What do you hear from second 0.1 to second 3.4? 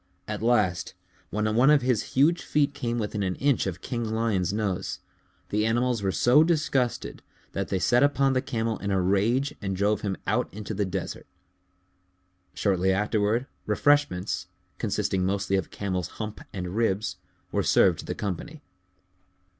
At last, when one of his huge feet came within an